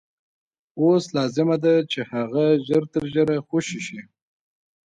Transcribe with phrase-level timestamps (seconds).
[0.79, 4.01] اوس لازمه ده چې هغه ژر تر ژره خوشي شي.